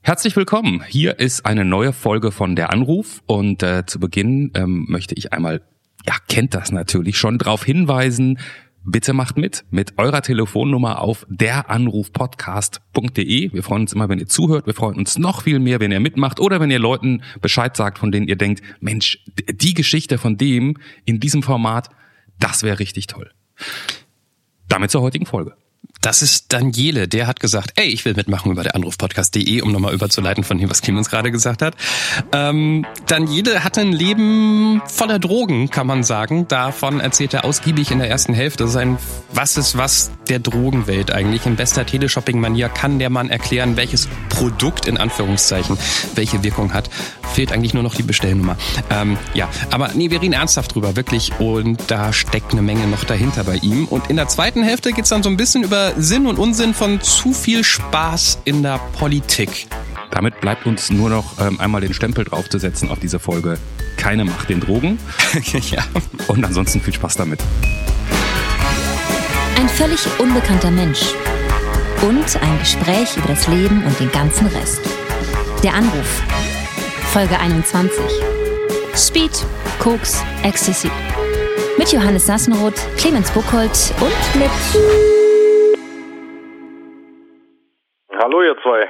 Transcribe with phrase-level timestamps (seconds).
[0.00, 0.84] Herzlich willkommen.
[0.88, 5.32] Hier ist eine neue Folge von Der Anruf und äh, zu Beginn ähm, möchte ich
[5.32, 5.60] einmal,
[6.06, 8.38] ja, kennt das natürlich schon, darauf hinweisen,
[8.84, 13.52] bitte macht mit mit eurer Telefonnummer auf deranrufpodcast.de.
[13.52, 14.64] Wir freuen uns immer, wenn ihr zuhört.
[14.66, 17.98] Wir freuen uns noch viel mehr, wenn ihr mitmacht oder wenn ihr Leuten Bescheid sagt,
[17.98, 19.22] von denen ihr denkt, Mensch,
[19.52, 21.90] die Geschichte von dem in diesem Format,
[22.38, 23.30] das wäre richtig toll.
[24.68, 25.54] Damit zur heutigen Folge.
[26.00, 29.92] Das ist Daniele, der hat gesagt, ey, ich will mitmachen über der Anrufpodcast.de, um nochmal
[29.92, 31.74] überzuleiten von dem, was Clemens gerade gesagt hat.
[32.32, 36.46] Ähm, Daniele hatte ein Leben voller Drogen, kann man sagen.
[36.46, 38.64] Davon erzählt er ausgiebig in der ersten Hälfte.
[38.64, 38.98] Das ist ein
[39.32, 41.46] Was ist was der Drogenwelt eigentlich.
[41.46, 45.76] In bester Teleshopping-Manier kann der Mann erklären, welches Produkt in Anführungszeichen
[46.14, 46.90] welche Wirkung hat.
[47.34, 48.56] Fehlt eigentlich nur noch die Bestellnummer.
[48.90, 51.32] Ähm, ja, aber nee, wir reden ernsthaft drüber, wirklich.
[51.40, 53.86] Und da steckt eine Menge noch dahinter bei ihm.
[53.86, 57.00] Und in der zweiten Hälfte geht's dann so ein bisschen über Sinn und Unsinn von
[57.00, 59.66] zu viel Spaß in der Politik.
[60.10, 63.58] Damit bleibt uns nur noch ähm, einmal den Stempel draufzusetzen auf diese Folge.
[63.96, 64.98] Keine Macht den Drogen.
[65.70, 65.84] ja.
[66.26, 67.40] Und ansonsten viel Spaß damit.
[69.56, 71.00] Ein völlig unbekannter Mensch.
[72.02, 74.80] Und ein Gespräch über das Leben und den ganzen Rest.
[75.62, 76.22] Der Anruf.
[77.12, 78.00] Folge 21.
[78.94, 79.30] Speed,
[79.78, 80.90] Koks, Ecstasy.
[81.76, 85.17] Mit Johannes Sassenroth, Clemens Buchholz und mit...
[88.28, 88.84] Hallo ihr zwei.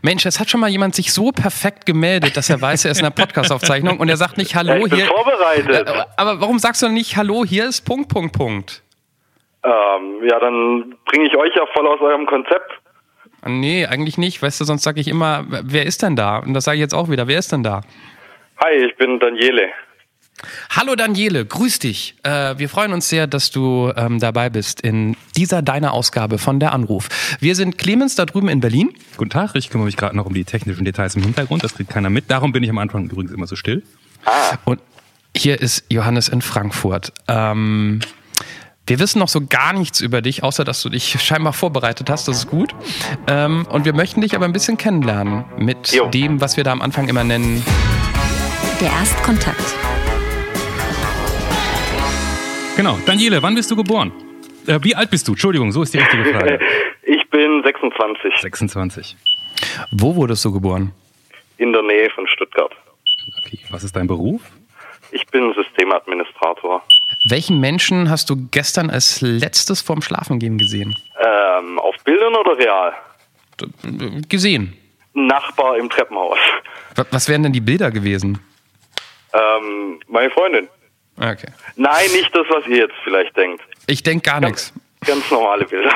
[0.00, 3.00] Mensch, es hat schon mal jemand sich so perfekt gemeldet, dass er weiß, er ist
[3.00, 5.06] in einer Podcast-Aufzeichnung und er sagt nicht Hallo ich bin hier.
[5.06, 5.86] vorbereitet.
[6.16, 8.82] Aber warum sagst du nicht Hallo, hier ist Punkt, Punkt, Punkt?
[9.64, 12.72] Ähm, ja, dann bringe ich euch ja voll aus eurem Konzept.
[13.44, 14.42] Nee, eigentlich nicht.
[14.42, 16.38] Weißt du, sonst sage ich immer, wer ist denn da?
[16.38, 17.28] Und das sage ich jetzt auch wieder.
[17.28, 17.82] Wer ist denn da?
[18.64, 19.68] Hi, ich bin Daniele.
[20.70, 22.14] Hallo Daniele, grüß dich.
[22.22, 26.60] Äh, wir freuen uns sehr, dass du ähm, dabei bist in dieser deiner Ausgabe von
[26.60, 27.08] der Anruf.
[27.40, 28.90] Wir sind Clemens da drüben in Berlin.
[29.16, 31.62] Guten Tag, ich kümmere mich gerade noch um die technischen Details im Hintergrund.
[31.64, 32.30] Das kriegt keiner mit.
[32.30, 33.82] Darum bin ich am Anfang übrigens immer so still.
[34.24, 34.80] Ah, Und
[35.36, 37.12] hier ist Johannes in Frankfurt.
[37.28, 38.00] Ähm,
[38.86, 42.26] wir wissen noch so gar nichts über dich, außer dass du dich scheinbar vorbereitet hast.
[42.28, 42.74] Das ist gut.
[43.28, 46.08] Ähm, und wir möchten dich aber ein bisschen kennenlernen mit Jo.
[46.08, 47.64] dem, was wir da am Anfang immer nennen.
[48.80, 49.74] Der Erstkontakt.
[52.76, 52.96] Genau.
[53.06, 54.12] Daniele, wann bist du geboren?
[54.66, 55.32] Äh, wie alt bist du?
[55.32, 56.58] Entschuldigung, so ist die richtige Frage.
[57.02, 59.16] ich bin 26 26.
[59.92, 60.92] Wo wurdest du geboren?
[61.58, 62.72] in der Nähe von Stuttgart.
[63.44, 63.58] Okay.
[63.68, 64.40] Was ist dein Beruf?
[65.12, 66.82] Ich bin Systemadministrator.
[67.28, 70.96] Welchen Menschen hast du gestern als letztes vorm Schlafengehen gesehen?
[71.22, 72.94] Ähm, auf Bildern oder real?
[73.60, 74.72] Äh, Gesehen.
[75.12, 76.38] Nachbar im Treppenhaus.
[76.94, 78.38] Wa- Was wären denn die Bilder gewesen?
[79.34, 80.66] Ähm, meine Freundin.
[81.20, 81.52] Okay.
[81.76, 83.62] Nein, nicht das, was ihr jetzt vielleicht denkt.
[83.86, 84.72] Ich denke gar nichts.
[85.06, 85.92] Ganz normale Bilder.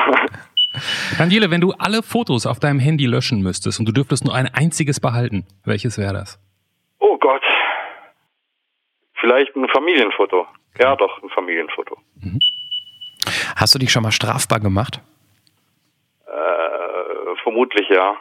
[1.17, 4.47] Daniele, wenn du alle Fotos auf deinem Handy löschen müsstest und du dürftest nur ein
[4.53, 6.39] einziges behalten, welches wäre das?
[6.99, 7.41] Oh Gott.
[9.19, 10.45] Vielleicht ein Familienfoto.
[10.79, 11.97] Ja, doch, ein Familienfoto.
[13.55, 15.01] Hast du dich schon mal strafbar gemacht?
[16.27, 18.15] Äh, vermutlich ja.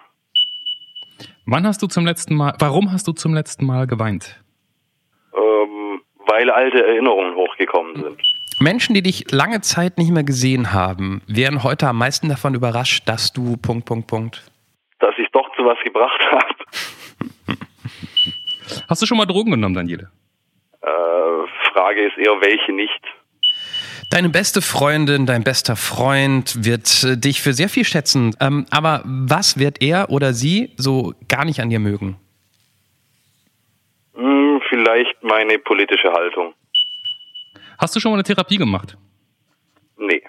[1.46, 4.40] Wann hast du zum letzten Mal, warum hast du zum letzten Mal geweint?
[5.34, 5.73] Ähm,
[6.34, 8.20] weil alte Erinnerungen hochgekommen sind.
[8.60, 13.08] Menschen, die dich lange Zeit nicht mehr gesehen haben, wären heute am meisten davon überrascht,
[13.08, 14.42] dass du Punkt, Punkt, Punkt.
[14.98, 17.58] Dass ich doch zu was gebracht habe.
[18.88, 20.10] Hast du schon mal Drogen genommen, Daniele?
[20.82, 20.86] Äh,
[21.72, 23.00] Frage ist eher, welche nicht.
[24.10, 28.34] Deine beste Freundin, dein bester Freund wird äh, dich für sehr viel schätzen.
[28.40, 32.16] Ähm, aber was wird er oder sie so gar nicht an dir mögen?
[34.74, 36.52] Vielleicht meine politische Haltung.
[37.78, 38.96] Hast du schon mal eine Therapie gemacht?
[39.96, 40.20] Nee.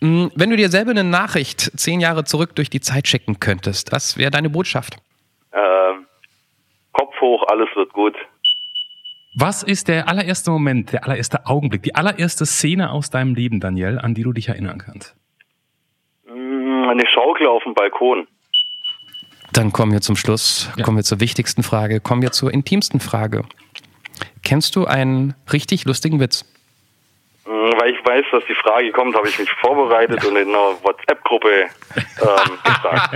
[0.00, 3.90] Mm, Wenn du dir selber eine Nachricht zehn Jahre zurück durch die Zeit schicken könntest,
[3.90, 4.98] was wäre deine Botschaft?
[5.52, 6.06] Ähm,
[6.92, 8.14] Kopf hoch, alles wird gut.
[9.34, 13.98] Was ist der allererste Moment, der allererste Augenblick, die allererste Szene aus deinem Leben, Daniel,
[13.98, 15.16] an die du dich erinnern kannst?
[16.26, 18.28] Hm, eine Schaukel auf dem Balkon.
[19.52, 20.84] Dann kommen wir zum Schluss, Ja.
[20.84, 23.44] kommen wir zur wichtigsten Frage, kommen wir zur intimsten Frage.
[24.42, 26.44] Kennst du einen richtig lustigen Witz?
[27.44, 30.74] Hm, Weil ich weiß, dass die Frage kommt, habe ich mich vorbereitet und in einer
[30.82, 31.66] WhatsApp-Gruppe
[31.96, 33.14] ähm, gefragt.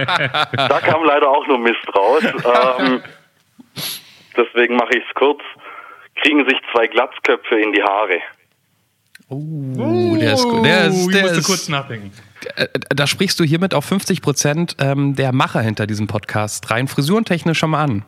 [0.56, 2.22] Da kam leider auch nur Mist raus.
[2.78, 3.02] Ähm,
[4.36, 5.40] deswegen mache ich es kurz.
[6.22, 8.20] Kriegen sich zwei Glatzköpfe in die Haare.
[9.36, 10.64] Uh, der ist gut.
[10.64, 12.10] Der ist, der ist, kurz nachdenken.
[12.56, 16.88] äh, da sprichst du hiermit auf 50 Prozent ähm, der Macher hinter diesem Podcast rein
[16.88, 18.04] frisurentechnisch schon mal an.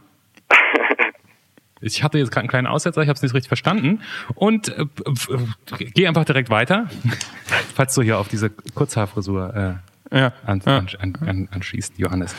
[1.82, 4.00] Ich hatte jetzt gerade einen kleinen Aussetzer, ich habe es nicht richtig verstanden.
[4.34, 6.88] Und äh, äh, geh einfach direkt weiter,
[7.74, 9.78] falls du hier auf diese Kurzhaarfrisur
[10.10, 10.32] äh, Ja.
[10.46, 12.34] an, an, an, an, anschießt, Johannes.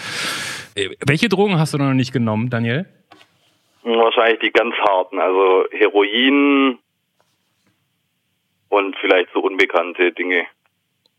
[0.76, 2.88] Äh, welche Drogen hast du noch nicht genommen, Daniel?
[3.84, 6.80] Wahrscheinlich die ganz harten, also Heroin
[8.70, 10.44] und vielleicht so unbekannte Dinge.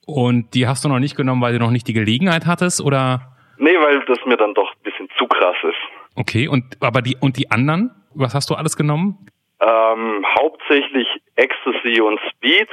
[0.07, 3.37] Und die hast du noch nicht genommen, weil du noch nicht die Gelegenheit hattest, oder?
[3.59, 5.77] Nee, weil das mir dann doch ein bisschen zu krass ist.
[6.15, 7.91] Okay, und aber die und die anderen?
[8.15, 9.27] Was hast du alles genommen?
[9.61, 11.07] Ähm, hauptsächlich
[11.37, 12.69] Ecstasy und Speed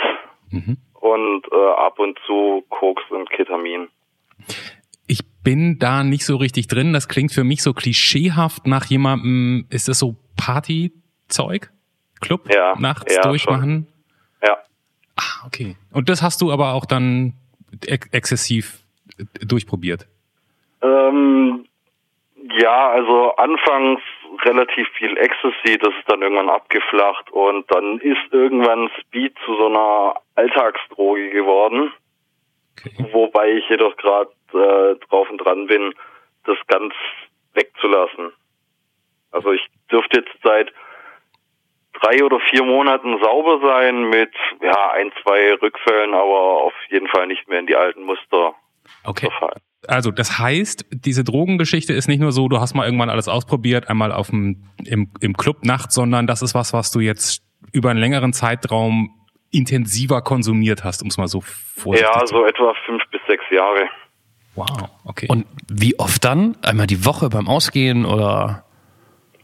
[0.52, 0.78] Mhm.
[0.94, 3.88] und äh, ab und zu Koks und Ketamin.
[5.08, 6.94] Ich bin da nicht so richtig drin.
[6.94, 9.66] Das klingt für mich so klischeehaft nach jemandem.
[9.70, 11.72] Ist das so Partyzeug?
[12.22, 12.50] Club?
[12.54, 13.88] Ja, Nachts ja, durchmachen?
[13.90, 13.95] Ja.
[15.46, 15.76] Okay.
[15.92, 17.34] Und das hast du aber auch dann
[17.86, 18.80] ex exzessiv
[19.18, 20.08] äh, durchprobiert.
[20.82, 21.66] Ähm,
[22.60, 24.02] ja, also anfangs
[24.44, 29.68] relativ viel Ecstasy, das ist dann irgendwann abgeflacht und dann ist irgendwann Speed zu so
[29.68, 31.92] einer Alltagsdroge geworden,
[32.78, 33.08] Okay.
[33.14, 35.94] wobei ich jedoch gerade äh, drauf und dran bin,
[36.44, 36.94] das ganz
[37.54, 38.32] wegzulassen.
[39.32, 40.72] Also ich dürfte jetzt seit
[42.02, 44.32] drei oder vier Monaten sauber sein mit
[44.62, 48.56] ja ein, zwei Rückfällen, aber auf jeden Fall nicht mehr in die alten Muster
[49.04, 49.30] Okay.
[49.30, 49.62] verfallen.
[49.88, 53.90] Also das heißt, diese Drogengeschichte ist nicht nur so, du hast mal irgendwann alles ausprobiert,
[53.90, 57.92] einmal auf dem, im, im Club nachts, sondern das ist was, was du jetzt über
[57.92, 59.12] einen längeren Zeitraum
[59.52, 63.44] intensiver konsumiert hast, um es mal so vorsichtig Ja, zu so etwa fünf bis sechs
[63.52, 63.88] Jahre.
[64.56, 65.28] Wow, okay.
[65.30, 66.58] Und wie oft dann?
[66.64, 68.66] Einmal die Woche beim Ausgehen oder?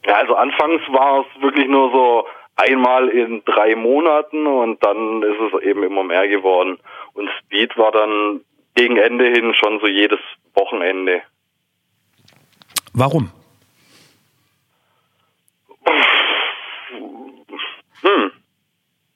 [0.05, 2.25] Ja, also anfangs war es wirklich nur so
[2.55, 6.77] einmal in drei Monaten und dann ist es eben immer mehr geworden.
[7.13, 8.41] Und Speed war dann
[8.75, 10.19] gegen Ende hin schon so jedes
[10.53, 11.21] Wochenende.
[12.93, 13.31] Warum?
[18.01, 18.31] Hm,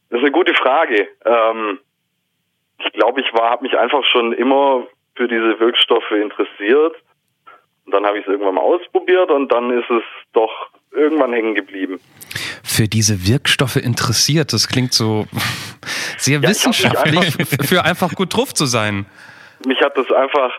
[0.10, 1.08] das ist eine gute Frage.
[1.26, 1.80] Ähm,
[2.80, 6.96] ich glaube, ich war, habe mich einfach schon immer für diese Wirkstoffe interessiert.
[7.86, 10.04] Und dann habe ich es irgendwann mal ausprobiert und dann ist es
[10.34, 12.00] doch irgendwann hängen geblieben.
[12.76, 14.52] Für diese Wirkstoffe interessiert.
[14.54, 15.28] Das klingt so
[16.18, 19.06] sehr Ja, ich hab mich wissenschaftlich, f- für einfach gut drauf zu sein.
[19.66, 20.52] mich hat das einfach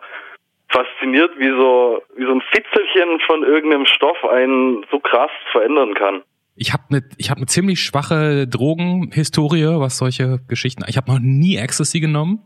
[0.70, 6.22] fasziniert, wie so, wie so ein Fitzelchen von irgendeinem Stoff einen so krass verändern kann.
[6.56, 10.84] Ich habe eine ich hab ne ziemlich schwache Drogenhistorie, was solche Geschichten.
[10.88, 12.40] Ich habe noch nie Ecstasy genommen.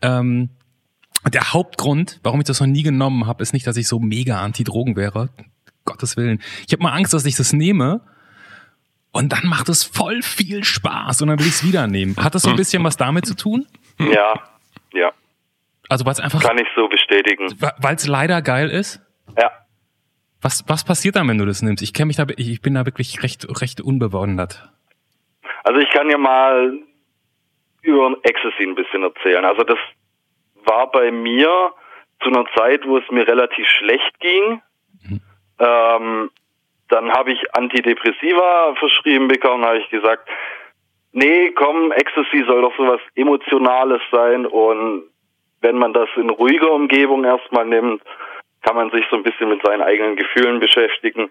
[0.00, 0.48] Ähm,
[1.32, 4.40] der Hauptgrund, warum ich das noch nie genommen habe, ist nicht, dass ich so mega
[4.40, 5.28] anti-Drogen wäre.
[5.84, 6.40] Gottes Willen.
[6.66, 8.00] Ich habe mal Angst, dass ich das nehme
[9.12, 12.16] und dann macht es voll viel Spaß und dann will ich es wieder nehmen.
[12.16, 13.66] Hat das so ein bisschen was damit zu tun?
[13.98, 14.34] Ja,
[14.92, 15.12] ja,
[15.88, 17.46] Also weil es einfach, kann ich so bestätigen.
[17.78, 19.00] weil es leider geil ist?
[19.38, 19.50] Ja.
[20.40, 21.82] Was, was passiert dann, wenn du das nimmst?
[21.82, 24.68] Ich kenne mich da, ich bin da wirklich recht, recht unbewandert.
[25.62, 26.72] Also ich kann ja mal
[27.82, 29.44] über Ecstasy ein bisschen erzählen.
[29.44, 29.78] Also das
[30.64, 31.48] war bei mir
[32.22, 34.60] zu einer Zeit, wo es mir relativ schlecht ging.
[35.58, 36.30] Ähm,
[36.92, 40.28] dann habe ich Antidepressiva verschrieben bekommen, habe ich gesagt,
[41.12, 45.04] nee, komm, Ecstasy soll doch sowas Emotionales sein und
[45.62, 48.02] wenn man das in ruhiger Umgebung erstmal nimmt,
[48.62, 51.30] kann man sich so ein bisschen mit seinen eigenen Gefühlen beschäftigen.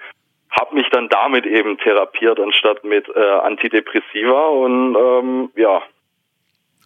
[0.51, 5.81] Hab mich dann damit eben therapiert anstatt mit äh, Antidepressiva und ähm, ja.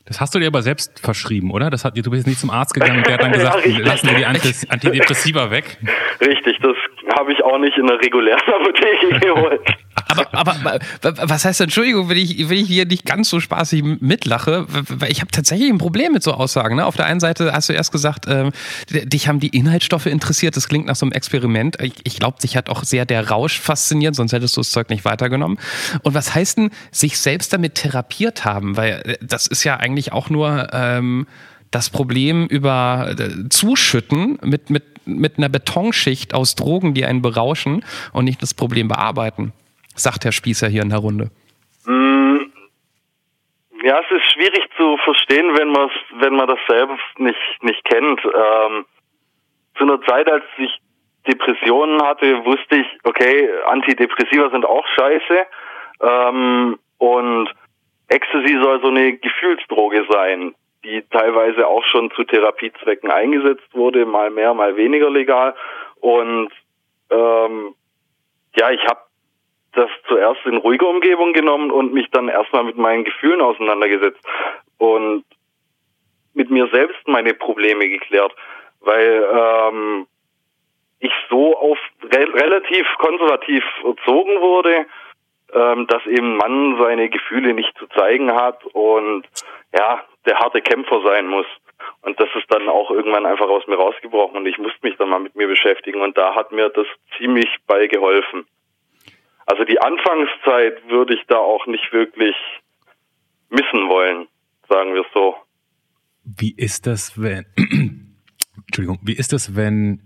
[0.07, 1.69] Das hast du dir aber selbst verschrieben, oder?
[1.71, 3.85] Das hat, du bist nicht zum Arzt gegangen und der hat dann Ja, gesagt, richtig.
[3.85, 5.77] lassen wir die Antis- Antidepressiva weg.
[6.21, 6.75] Richtig, das
[7.17, 9.61] habe ich auch nicht in der regulären Apotheke geholt.
[10.07, 10.79] Aber, aber wa-
[11.23, 15.21] was heißt, Entschuldigung, wenn ich, wenn ich hier nicht ganz so spaßig mitlache, weil ich
[15.21, 16.75] habe tatsächlich ein Problem mit so Aussagen.
[16.75, 16.85] Ne?
[16.85, 18.51] Auf der einen Seite hast du erst gesagt, d-
[18.89, 21.77] dich haben die Inhaltsstoffe interessiert, das klingt nach so einem Experiment.
[21.81, 24.89] Ich, ich glaube, dich hat auch sehr der Rausch fasziniert, sonst hättest du das Zeug
[24.89, 25.57] nicht weitergenommen.
[26.03, 28.77] Und was heißt denn, sich selbst damit therapiert haben?
[28.77, 31.27] Weil äh, das ist ja eigentlich auch nur ähm,
[31.71, 37.83] das Problem über äh, Zuschütten mit, mit, mit einer Betonschicht aus Drogen, die einen berauschen
[38.13, 39.51] und nicht das Problem bearbeiten
[39.95, 41.31] sagt Herr Spießer hier in der Runde.
[41.85, 42.51] Mm,
[43.83, 48.19] Ja, es ist schwierig zu verstehen, wenn man wenn man das selbst nicht nicht kennt.
[48.25, 48.85] Ähm,
[49.77, 50.71] zu einer Zeit, als ich
[51.27, 55.45] Depressionen hatte, wusste ich, okay, Antidepressiva sind auch scheiße
[56.01, 57.49] ähm, und
[58.07, 64.29] Ecstasy soll so eine Gefühlsdroge sein, die teilweise auch schon zu Therapiezwecken eingesetzt wurde, mal
[64.29, 65.55] mehr, mal weniger legal.
[65.99, 66.49] Und
[67.09, 67.73] ähm,
[68.55, 68.99] ja, ich habe
[69.75, 74.19] das zuerst in ruhiger Umgebung genommen und mich dann erstmal mit meinen Gefühlen auseinandergesetzt
[74.77, 75.23] und
[76.33, 78.33] mit mir selbst meine Probleme geklärt,
[78.81, 80.07] weil ähm,
[80.99, 84.85] ich so auf re relativ konservativ erzogen wurde,
[85.53, 89.23] ähm, dass eben man seine Gefühle nicht zu zeigen hat und
[89.77, 91.45] ja, der harte Kämpfer sein muss.
[92.01, 95.09] Und das ist dann auch irgendwann einfach aus mir rausgebrochen und ich musste mich dann
[95.09, 98.47] mal mit mir beschäftigen und da hat mir das ziemlich bei geholfen.
[99.45, 102.35] Also die Anfangszeit würde ich da auch nicht wirklich
[103.49, 104.27] missen wollen,
[104.67, 105.35] sagen wir es so.
[106.23, 107.45] Wie ist das, wenn,
[108.57, 110.01] Entschuldigung, wie ist das, wenn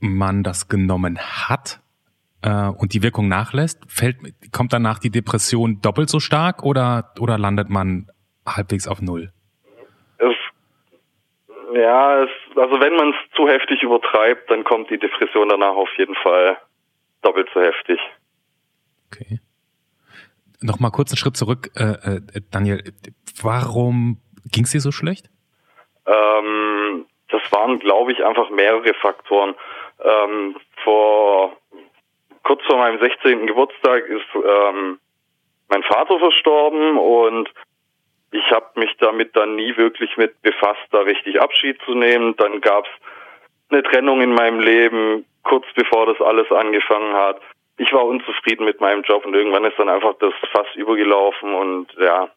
[0.00, 1.80] man das genommen hat
[2.42, 3.80] äh, und die Wirkung nachlässt?
[3.88, 4.16] Fällt,
[4.52, 8.08] kommt danach die Depression doppelt so stark oder, oder landet man
[8.44, 9.32] halbwegs auf Null?
[10.18, 10.34] Es,
[11.72, 15.90] ja, es, also wenn man es zu heftig übertreibt, dann kommt die Depression danach auf
[15.96, 16.58] jeden Fall
[17.22, 18.00] doppelt so heftig.
[19.06, 19.40] Okay.
[20.60, 22.20] Nochmal kurz einen Schritt zurück, äh, äh,
[22.50, 22.82] Daniel.
[23.42, 24.20] Warum
[24.50, 25.28] ging es dir so schlecht?
[26.06, 29.54] Ähm, das waren, glaube ich, einfach mehrere Faktoren.
[30.02, 31.56] Ähm, vor
[32.42, 33.46] kurz vor meinem 16.
[33.46, 35.00] Geburtstag ist ähm,
[35.68, 37.50] mein Vater verstorben und
[38.30, 42.36] ich habe mich damit dann nie wirklich mit befasst, da richtig Abschied zu nehmen.
[42.36, 42.88] Dann gab's
[43.70, 47.40] eine Trennung in meinem Leben, kurz bevor das alles angefangen hat.
[47.78, 51.88] Ich war unzufrieden mit meinem Job und irgendwann ist dann einfach das Fass übergelaufen und
[52.00, 52.28] ja,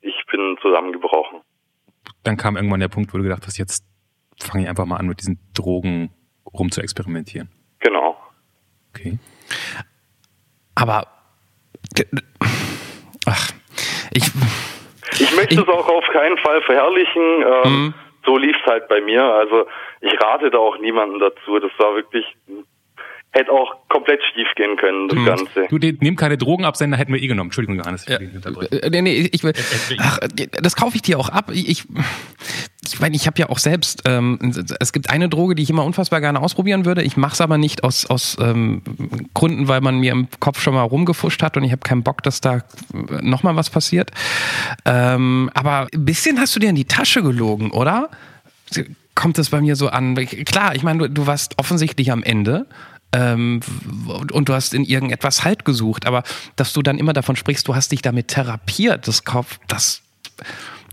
[0.00, 1.40] ich bin zusammengebrochen.
[2.24, 3.84] Dann kam irgendwann der Punkt, wo du gedacht hast, jetzt
[4.40, 6.10] fange ich einfach mal an, mit diesen Drogen
[6.52, 7.48] rum zu experimentieren.
[7.80, 8.16] Genau.
[8.94, 9.18] Okay.
[10.74, 11.06] Aber
[13.26, 13.50] ach,
[14.12, 14.24] ich
[15.20, 17.42] Ich möchte Ich- es auch auf keinen Fall verherrlichen.
[17.42, 17.94] Ähm, Mhm.
[18.24, 19.24] So lief es halt bei mir.
[19.24, 19.66] Also
[20.00, 21.58] ich rate da auch niemanden dazu.
[21.58, 22.24] Das war wirklich,
[23.32, 25.68] hätte auch komplett schief gehen können, das Ganze.
[25.68, 27.48] Du, den, nimm keine Drogenabsender, hätten wir eh genommen.
[27.48, 28.06] Entschuldigung, Johannes.
[28.06, 28.78] Ich unterbrechen.
[28.78, 29.54] Äh, nee, nee, ich will.
[29.98, 30.18] Ach,
[30.60, 31.50] das kaufe ich dir auch ab.
[31.52, 31.84] Ich, ich,
[32.84, 34.02] ich meine, ich habe ja auch selbst.
[34.06, 34.38] Ähm,
[34.78, 37.02] es gibt eine Droge, die ich immer unfassbar gerne ausprobieren würde.
[37.02, 38.82] Ich mache es aber nicht aus aus ähm,
[39.32, 42.22] Gründen, weil man mir im Kopf schon mal rumgefuscht hat und ich habe keinen Bock,
[42.22, 42.62] dass da
[43.22, 44.10] noch mal was passiert.
[44.84, 48.10] Ähm, aber ein bisschen hast du dir in die Tasche gelogen, oder?
[49.14, 50.14] Kommt es bei mir so an?
[50.14, 52.66] Klar, ich meine, du, du warst offensichtlich am Ende.
[53.14, 53.60] Ähm,
[54.32, 56.22] und, du hast in irgendetwas Halt gesucht, aber
[56.56, 60.02] dass du dann immer davon sprichst, du hast dich damit therapiert, das kauf, das,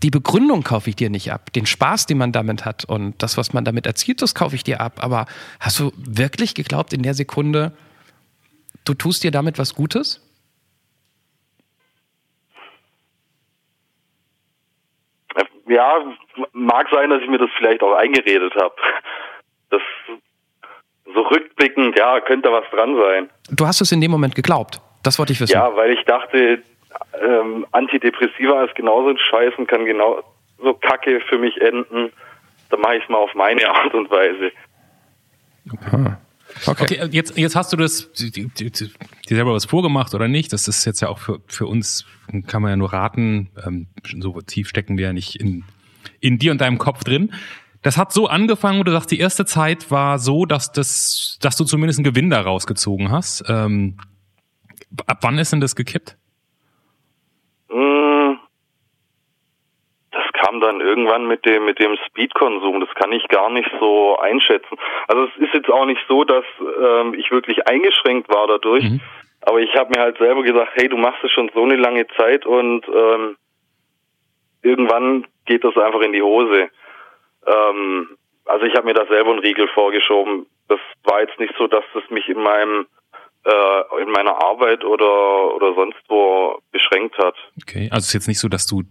[0.02, 1.50] die Begründung kaufe ich dir nicht ab.
[1.52, 4.64] Den Spaß, den man damit hat und das, was man damit erzielt, das kaufe ich
[4.64, 5.02] dir ab.
[5.02, 5.26] Aber
[5.60, 7.72] hast du wirklich geglaubt in der Sekunde,
[8.84, 10.26] du tust dir damit was Gutes?
[15.66, 15.98] Ja,
[16.52, 18.74] mag sein, dass ich mir das vielleicht auch eingeredet habe.
[19.70, 19.80] Das
[21.14, 23.30] so rückblickend, ja, könnte was dran sein.
[23.50, 24.80] Du hast es in dem Moment geglaubt.
[25.02, 25.52] Das wollte ich wissen.
[25.52, 26.62] Ja, weil ich dachte,
[27.22, 30.22] ähm, Antidepressiva ist genauso ein Scheiß und kann genau
[30.62, 32.12] so kacke für mich enden.
[32.70, 34.52] Dann mache ich es mal auf meine Art und Weise.
[35.72, 36.14] Okay.
[36.66, 40.52] Okay, jetzt, jetzt hast du das die- die- die- dir selber was vorgemacht oder nicht?
[40.52, 42.04] Das ist jetzt ja auch für, für uns,
[42.48, 43.86] kann man ja nur raten, ähm,
[44.18, 45.64] so tief stecken wir ja nicht in,
[46.20, 47.32] in dir und deinem Kopf drin.
[47.82, 51.56] Das hat so angefangen, wo du sagst, die erste Zeit war so, dass das, dass
[51.56, 53.42] du zumindest einen Gewinn da rausgezogen hast.
[53.48, 53.96] Ähm,
[55.06, 56.16] ab wann ist denn das gekippt?
[57.70, 58.34] Mm,
[60.10, 62.80] Das kam dann irgendwann mit dem mit dem Speedkonsum.
[62.80, 64.76] Das kann ich gar nicht so einschätzen.
[65.08, 68.84] Also es ist jetzt auch nicht so, dass ähm, ich wirklich eingeschränkt war dadurch.
[68.84, 69.00] Mhm.
[69.42, 72.06] Aber ich habe mir halt selber gesagt, hey, du machst es schon so eine lange
[72.08, 73.36] Zeit und ähm,
[74.62, 76.68] irgendwann geht das einfach in die Hose.
[77.46, 80.46] Ähm, also ich habe mir da selber einen Riegel vorgeschoben.
[80.68, 82.86] Das war jetzt nicht so, dass das mich in meinem
[83.44, 87.34] äh, in meiner Arbeit oder oder sonst wo beschränkt hat.
[87.62, 88.82] Okay, also es ist jetzt nicht so, dass du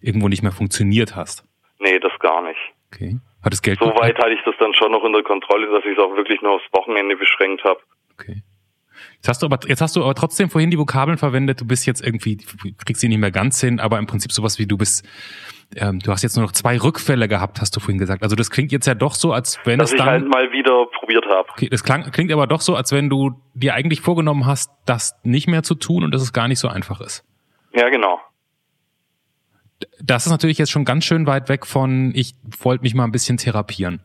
[0.00, 1.44] irgendwo nicht mehr funktioniert hast.
[1.78, 2.60] Nee, das gar nicht.
[2.92, 3.18] Okay.
[3.42, 5.96] Hat das Geld So weit hatte ich das dann schon noch unter Kontrolle, dass ich
[5.96, 7.80] es auch wirklich nur aufs Wochenende beschränkt habe.
[8.12, 8.42] Okay.
[9.22, 11.60] Jetzt hast du aber, jetzt hast du aber trotzdem vorhin die Vokabeln verwendet.
[11.60, 14.58] Du bist jetzt irgendwie, du kriegst sie nicht mehr ganz hin, aber im Prinzip sowas
[14.58, 15.06] wie du bist,
[15.76, 18.24] ähm, du hast jetzt nur noch zwei Rückfälle gehabt, hast du vorhin gesagt.
[18.24, 20.50] Also das klingt jetzt ja doch so, als wenn Dass es ich dann, halt mal
[20.50, 21.48] wieder probiert habe.
[21.50, 25.14] okay, das klang, klingt aber doch so, als wenn du dir eigentlich vorgenommen hast, das
[25.22, 27.24] nicht mehr zu tun und dass es gar nicht so einfach ist.
[27.74, 28.18] Ja, genau.
[30.00, 33.12] Das ist natürlich jetzt schon ganz schön weit weg von, ich wollte mich mal ein
[33.12, 34.02] bisschen therapieren.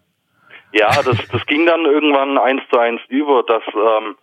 [0.74, 4.16] Ja, das, das ging dann irgendwann eins zu eins über, dass, ähm,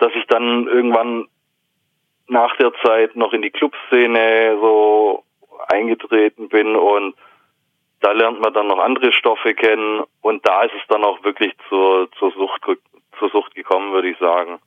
[0.00, 1.26] dass ich dann irgendwann
[2.26, 5.24] nach der Zeit noch in die Clubszene so
[5.68, 7.14] eingetreten bin und
[8.00, 11.52] da lernt man dann noch andere Stoffe kennen und da ist es dann auch wirklich
[11.68, 12.62] zur, zur Sucht
[13.18, 14.58] zur Sucht gekommen, würde ich sagen.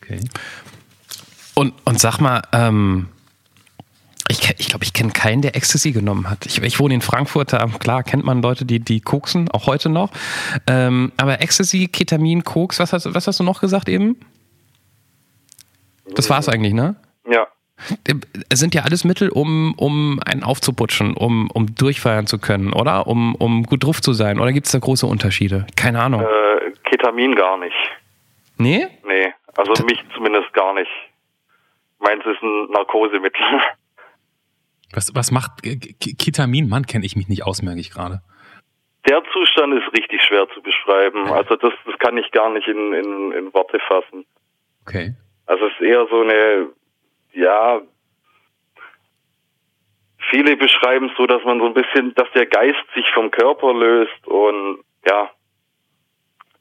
[0.00, 0.20] Okay.
[1.56, 3.08] Und, und sag mal, ähm,
[4.28, 6.46] ich, ke- ich glaube, ich kenne keinen, der Ecstasy genommen hat.
[6.46, 9.88] Ich, ich wohne in Frankfurt, da klar kennt man Leute, die, die koksen, auch heute
[9.88, 10.10] noch.
[10.68, 14.20] Ähm, aber Ecstasy, Ketamin, Koks, was hast, was hast du noch gesagt eben?
[16.14, 16.96] Das war's eigentlich, ne?
[17.30, 17.46] Ja.
[18.50, 23.06] Es sind ja alles Mittel, um, um einen aufzuputschen, um, um durchfeiern zu können, oder?
[23.06, 24.38] Um, um gut drauf zu sein.
[24.38, 25.66] Oder gibt es da große Unterschiede?
[25.76, 26.22] Keine Ahnung.
[26.22, 27.76] Äh, Ketamin gar nicht.
[28.58, 28.86] Nee?
[29.04, 30.90] Nee, also mich zumindest gar nicht.
[31.98, 33.40] Meins ist ein Narkosemittel.
[34.92, 36.68] Was, was macht Ketamin?
[36.68, 38.22] Mann, kenne ich mich nicht aus, merke ich gerade.
[39.08, 41.30] Der Zustand ist richtig schwer zu beschreiben.
[41.30, 44.26] Also das, das kann ich gar nicht in, in, in Worte fassen.
[44.82, 45.14] Okay.
[45.50, 46.68] Also es ist eher so eine,
[47.32, 47.80] ja,
[50.30, 53.74] viele beschreiben es so, dass man so ein bisschen, dass der Geist sich vom Körper
[53.74, 54.78] löst und
[55.08, 55.28] ja,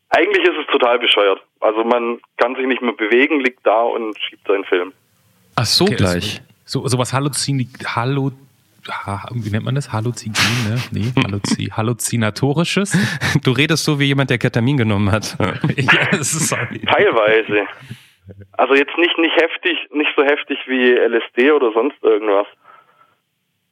[0.09, 1.39] eigentlich ist es total bescheuert.
[1.59, 4.91] Also man kann sich nicht mehr bewegen, liegt da und schiebt seinen Film.
[5.55, 6.41] Ach so okay gleich.
[6.65, 8.31] So, sowas Halluzini, Hallu,
[8.89, 9.93] ha, wie nennt man das?
[9.93, 10.33] Halluzin,
[10.67, 10.81] ne?
[10.89, 12.97] Nee, Halluzi, Halluzinatorisches?
[13.43, 15.37] Du redest so wie jemand, der Ketamin genommen hat.
[15.77, 16.79] ja, sorry.
[16.79, 17.67] Teilweise.
[18.53, 22.47] Also jetzt nicht, nicht heftig, nicht so heftig wie LSD oder sonst irgendwas.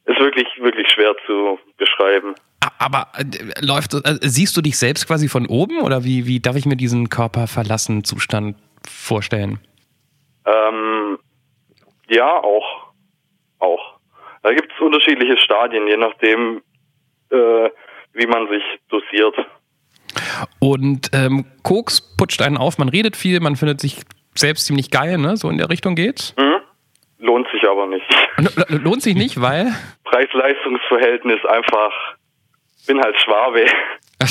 [0.06, 2.34] Ist wirklich, wirklich schwer zu beschreiben.
[2.78, 6.56] Aber äh, läuft, äh, siehst du dich selbst quasi von oben oder wie, wie darf
[6.56, 8.56] ich mir diesen Körper verlassen Zustand
[8.88, 9.58] vorstellen?
[10.46, 11.18] Ähm,
[12.08, 12.92] ja, auch.
[13.58, 13.98] Auch.
[14.42, 16.62] Da gibt es unterschiedliche Stadien, je nachdem,
[17.30, 17.70] äh,
[18.14, 19.34] wie man sich dosiert.
[20.58, 24.02] Und ähm, Koks putscht einen auf, man redet viel, man findet sich
[24.38, 25.36] selbst ziemlich geil, ne?
[25.36, 26.34] So in der Richtung geht's.
[26.38, 26.56] Hm?
[27.18, 28.06] Lohnt sich aber nicht.
[28.36, 29.72] L lohnt sich nicht, weil.
[30.04, 31.92] Preis-Leistungs-Verhältnis einfach,
[32.86, 33.64] bin halt Schwabe.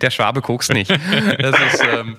[0.00, 0.90] Der Schwabe kokst nicht.
[0.90, 2.16] Das ist, ähm,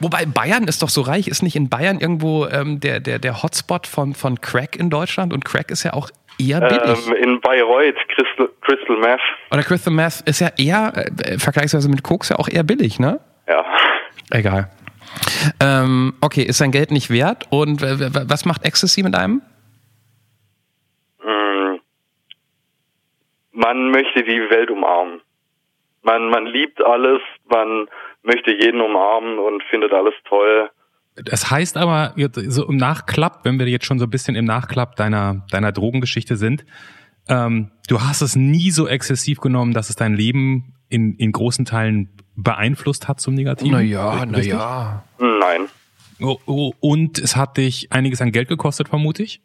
[0.00, 1.28] wobei Bayern ist doch so reich.
[1.28, 5.32] Ist nicht in Bayern irgendwo ähm, der, der, der Hotspot von, von Crack in Deutschland?
[5.32, 7.06] Und Crack ist ja auch eher billig.
[7.06, 9.20] Ähm, in Bayreuth, Crystal, Crystal Meth.
[9.50, 13.20] Oder Crystal Meth ist ja eher, äh, vergleichsweise mit Koks ja auch eher billig, ne?
[13.48, 13.64] Ja.
[14.30, 14.70] Egal.
[15.60, 17.46] Ähm, okay, ist sein Geld nicht wert?
[17.50, 19.42] Und äh, was macht Ecstasy mit einem?
[21.20, 21.80] Hm.
[23.52, 25.20] Man möchte die Welt umarmen.
[26.02, 27.86] Man, man liebt alles, man
[28.22, 30.70] möchte jeden umarmen und findet alles toll.
[31.16, 34.96] Das heißt aber, so im Nachklapp, wenn wir jetzt schon so ein bisschen im Nachklapp
[34.96, 36.66] deiner, deiner Drogengeschichte sind,
[37.28, 41.64] ähm, du hast es nie so exzessiv genommen, dass es dein Leben in, in großen
[41.64, 43.72] Teilen beeinflusst hat zum Negativen?
[44.34, 44.54] Richtig?
[45.18, 45.68] Nein.
[46.20, 49.40] Oh, oh, und es hat dich einiges an Geld gekostet, vermute ich?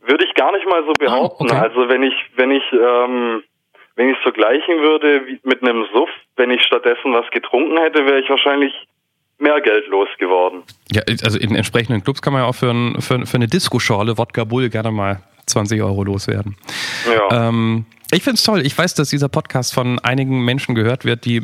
[0.00, 1.44] Würde ich gar nicht mal so behaupten.
[1.44, 1.56] okay.
[1.56, 3.42] Also wenn ich, wenn ich, ähm,
[3.96, 8.04] wenn ich es vergleichen würde wie mit einem Suff, wenn ich stattdessen was getrunken hätte,
[8.04, 8.72] wäre ich wahrscheinlich
[9.38, 10.62] mehr Geld losgeworden.
[10.92, 14.18] Ja, also in entsprechenden Clubs kann man ja auch für, ein, für, für eine Disco-Schorle
[14.18, 16.56] Wodka Bull gerne mal 20 Euro loswerden.
[17.06, 17.48] Ja.
[17.48, 18.66] Ähm, ich find's toll.
[18.66, 21.42] Ich weiß, dass dieser Podcast von einigen Menschen gehört wird, die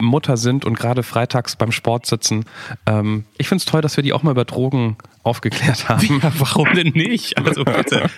[0.00, 2.44] Mutter sind und gerade freitags beim Sport sitzen.
[2.86, 6.20] Ähm, ich find's toll, dass wir die auch mal über Drogen aufgeklärt haben.
[6.20, 7.38] Ja, warum denn nicht?
[7.38, 8.10] Also bitte.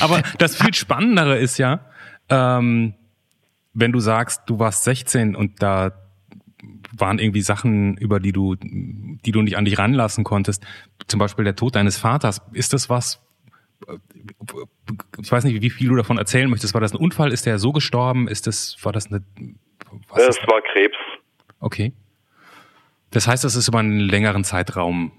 [0.00, 1.80] Aber das viel Spannendere ist ja,
[2.28, 2.94] ähm,
[3.72, 5.92] wenn du sagst, du warst 16 und da
[6.96, 10.62] waren irgendwie Sachen, über die du, die du nicht an dich ranlassen konntest.
[11.08, 12.42] Zum Beispiel der Tod deines Vaters.
[12.52, 13.20] Ist das was?
[15.20, 16.74] Ich weiß nicht, wie viel du davon erzählen möchtest.
[16.74, 17.32] War das ein Unfall?
[17.32, 18.28] Ist der so gestorben?
[18.28, 19.22] Ist das, war das eine?
[20.08, 20.96] Was Es ist, war Krebs.
[21.60, 21.92] okay.
[23.10, 25.12] Das heißt, das ist über einen längeren Zeitraum.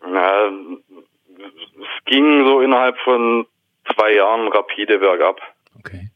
[0.00, 3.46] Na, es ging so innerhalb von
[3.94, 5.38] zwei Jahren rapide bergab.
[5.78, 6.10] Okay.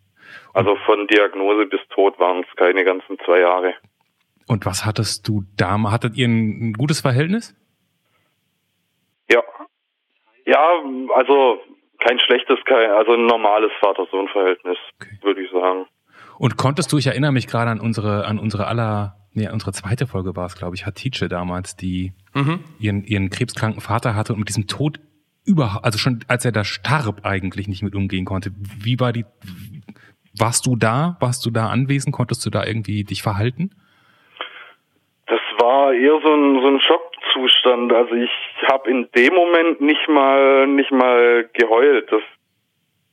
[0.55, 3.75] Also von Diagnose bis Tod waren es keine ganzen zwei Jahre.
[4.47, 5.79] Und was hattest du da?
[5.91, 7.55] Hattet ihr ein, ein gutes Verhältnis?
[9.31, 9.43] Ja.
[10.47, 10.65] Ja,
[11.15, 11.59] also
[11.99, 15.19] kein schlechtes, kein, also ein normales Vater-Sohn-Verhältnis, Okay.
[15.23, 15.87] würde ich sagen.
[16.39, 20.07] Und konntest du, ich erinnere mich gerade an unsere, an unsere aller, nee, unsere zweite
[20.07, 22.13] Folge war es, glaube ich, Hatice damals, die
[22.79, 25.01] ihren, ihren krebskranken Vater hatte und mit diesem Tod
[25.47, 28.51] überhaupt, also schon als er da starb, eigentlich nicht mit umgehen konnte.
[28.55, 29.25] Wie war die,
[30.39, 31.17] warst du da?
[31.21, 32.15] Warst du da anwesend?
[32.15, 33.71] Konntest du da irgendwie dich verhalten?
[35.27, 36.81] Das war eher so ein, so ein
[37.37, 37.93] Schockzustand.
[37.93, 38.31] Also ich
[38.71, 42.11] habe in dem Moment nicht mal nicht mal geheult.
[42.11, 42.23] Das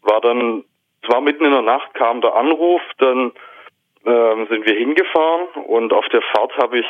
[0.01, 0.63] war dann,
[1.01, 3.31] es war mitten in der Nacht, kam der Anruf, dann
[4.05, 6.85] ähm, sind wir hingefahren und auf der Fahrt habe ich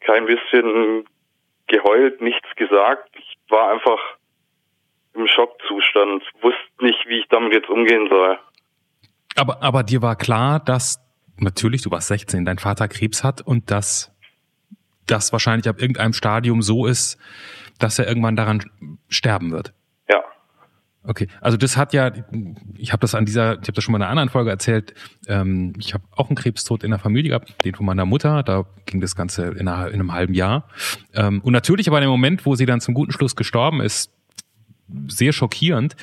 [0.00, 1.04] kein bisschen
[1.66, 3.10] geheult, nichts gesagt.
[3.18, 3.98] Ich war einfach
[5.14, 8.38] im Schockzustand, wusste nicht, wie ich damit jetzt umgehen soll.
[9.36, 11.02] Aber, aber dir war klar, dass
[11.38, 14.15] natürlich, du warst 16, dein Vater Krebs hat und dass
[15.06, 17.18] das wahrscheinlich ab irgendeinem Stadium so ist,
[17.78, 18.64] dass er irgendwann daran
[19.08, 19.74] sterben wird.
[20.08, 20.22] Ja,
[21.08, 22.10] Okay, also das hat ja,
[22.76, 24.92] ich habe das an dieser, ich habe das schon mal in einer anderen Folge erzählt.
[25.28, 28.42] Ähm, ich habe auch einen Krebstod in der Familie gehabt, den von meiner Mutter.
[28.42, 30.68] Da ging das Ganze in, einer, in einem halben Jahr.
[31.14, 34.12] Ähm, und natürlich aber in dem Moment, wo sie dann zum guten Schluss gestorben ist,
[35.06, 35.94] sehr schockierend.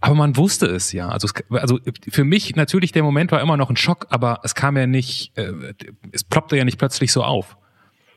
[0.00, 1.08] Aber man wusste es ja.
[1.08, 4.54] Also, es, also für mich natürlich der Moment war immer noch ein Schock, aber es
[4.54, 5.74] kam ja nicht, äh,
[6.12, 7.57] es ploppte ja nicht plötzlich so auf.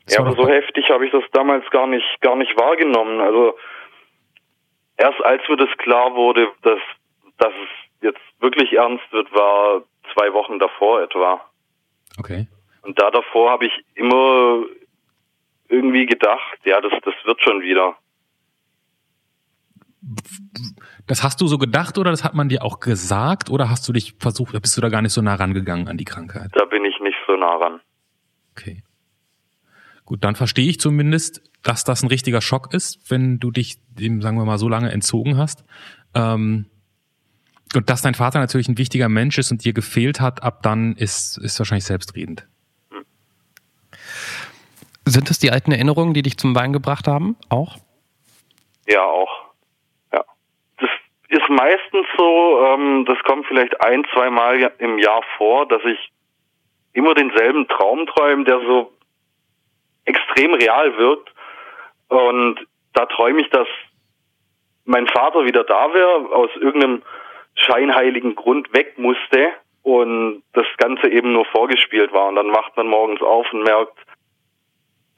[0.06, 3.22] Das ja, aber so heftig habe ich das damals gar nicht, gar nicht wahrgenommen.
[3.22, 3.58] Also
[4.98, 6.80] erst als mir das klar wurde, dass,
[7.38, 9.84] dass es jetzt wirklich ernst wird, war
[10.14, 11.42] zwei Wochen davor etwa.
[12.20, 12.48] Okay.
[12.82, 14.64] Und da davor habe ich immer
[15.70, 17.96] irgendwie gedacht, ja, das, das wird schon wieder.
[21.08, 23.94] Das hast du so gedacht oder das hat man dir auch gesagt oder hast du
[23.94, 26.50] dich versucht, bist du da gar nicht so nah rangegangen an die Krankheit?
[26.54, 27.82] Da bin ich nicht so nah ran.
[28.52, 28.84] Okay.
[30.12, 34.22] Gut, dann verstehe ich zumindest, dass das ein richtiger Schock ist, wenn du dich dem,
[34.22, 35.64] sagen wir mal, so lange entzogen hast.
[36.14, 36.66] Ähm,
[37.74, 40.98] und dass dein Vater natürlich ein wichtiger Mensch ist und dir gefehlt hat, ab dann
[40.98, 42.46] ist, ist wahrscheinlich selbstredend.
[45.06, 47.38] Sind das die alten Erinnerungen, die dich zum Wein gebracht haben?
[47.48, 47.78] Auch?
[48.90, 49.46] Ja, auch.
[50.12, 50.26] Ja.
[50.78, 50.90] Das
[51.30, 56.12] ist meistens so, ähm, das kommt vielleicht ein, zwei Mal im Jahr vor, dass ich
[56.92, 58.92] immer denselben Traum träume, der so
[60.06, 61.32] extrem real wirkt.
[62.08, 62.60] Und
[62.94, 63.68] da träume ich, dass
[64.86, 67.04] mein Vater wieder da wäre, aus irgendeinem
[67.56, 69.52] scheinheiligen Grund weg musste
[69.84, 72.28] und das Ganze eben nur vorgespielt war.
[72.28, 73.98] Und dann wacht man morgens auf und merkt,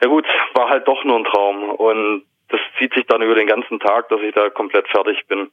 [0.02, 1.69] ja gut, war halt doch nur ein Traum.
[1.69, 5.50] Und das zieht sich dann über den ganzen Tag, dass ich da komplett fertig bin.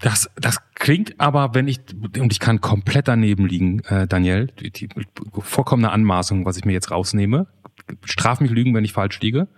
[0.00, 1.78] Das, das klingt aber, wenn ich,
[2.18, 4.88] und ich kann komplett daneben liegen, äh, Daniel, die, die
[5.40, 7.46] vollkommene Anmaßung, was ich mir jetzt rausnehme.
[8.04, 9.48] Straf mich lügen, wenn ich falsch liege.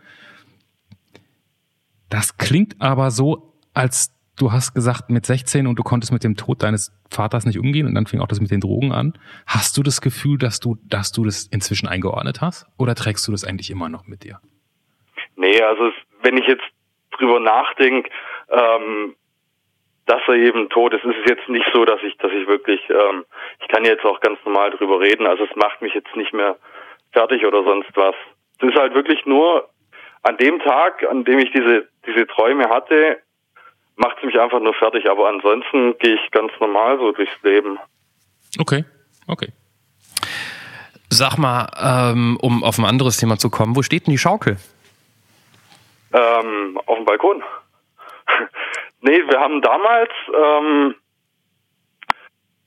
[2.10, 6.36] Das klingt aber so, als du hast gesagt mit 16 und du konntest mit dem
[6.36, 9.18] Tod deines Vaters nicht umgehen und dann fing auch das mit den Drogen an.
[9.46, 13.32] Hast du das Gefühl, dass du, dass du das inzwischen eingeordnet hast oder trägst du
[13.32, 14.40] das eigentlich immer noch mit dir?
[15.36, 15.90] Nee, also
[16.22, 16.64] wenn ich jetzt
[17.12, 18.10] drüber nachdenke,
[18.50, 19.14] ähm,
[20.06, 22.80] dass er eben tot ist, ist es jetzt nicht so, dass ich, dass ich wirklich,
[22.90, 23.24] ähm,
[23.60, 25.26] ich kann jetzt auch ganz normal drüber reden.
[25.26, 26.56] Also es macht mich jetzt nicht mehr
[27.14, 28.14] fertig oder sonst was.
[28.60, 29.68] Es ist halt wirklich nur
[30.22, 33.18] an dem Tag, an dem ich diese diese Träume hatte,
[33.96, 35.08] macht es mich einfach nur fertig.
[35.08, 37.78] Aber ansonsten gehe ich ganz normal so durchs Leben.
[38.58, 38.84] Okay,
[39.26, 39.48] okay.
[41.10, 44.56] Sag mal, ähm, um auf ein anderes Thema zu kommen, wo steht denn die Schaukel?
[46.12, 47.42] Ähm, auf dem Balkon.
[49.06, 50.94] Nee, wir haben damals ähm,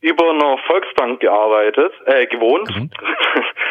[0.02, 2.70] über einer Volksbank gearbeitet, äh, gewohnt.
[2.70, 2.92] Mhm.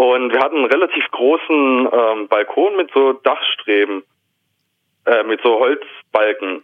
[0.00, 4.02] Und wir hatten einen relativ großen ähm, Balkon mit so Dachstreben,
[5.04, 6.62] äh, mit so Holzbalken.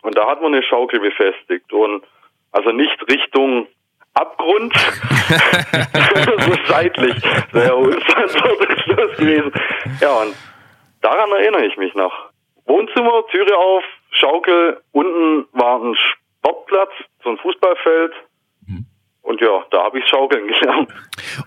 [0.00, 1.70] Und da hat man eine Schaukel befestigt.
[1.70, 2.02] Und
[2.50, 3.66] also nicht Richtung
[4.14, 4.72] Abgrund,
[6.46, 7.14] so seitlich.
[7.52, 7.76] Sehr
[9.18, 9.52] gewesen.
[10.00, 10.34] Ja, und
[11.02, 12.30] daran erinnere ich mich noch.
[12.64, 18.14] Wohnzimmer, Türe auf, Schaukel, unten war ein Sportplatz, so ein Fußballfeld.
[19.28, 20.88] Und ja, da habe ich Schaukeln gelernt.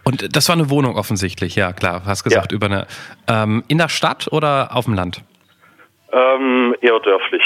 [0.03, 2.03] Und das war eine Wohnung offensichtlich, ja klar.
[2.05, 2.55] Hast gesagt, ja.
[2.55, 2.85] über eine
[3.27, 5.23] ähm, in der Stadt oder auf dem Land?
[6.13, 7.41] Ähm, eher dörflich.